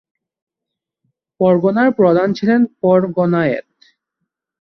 [1.39, 3.67] পরগনার প্রধান ছিলেন পরগনায়েৎ।